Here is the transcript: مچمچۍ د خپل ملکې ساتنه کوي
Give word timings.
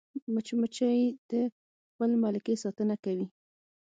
مچمچۍ 0.33 0.99
د 1.31 1.33
خپل 1.89 2.09
ملکې 2.23 2.53
ساتنه 2.63 2.95
کوي 3.03 3.25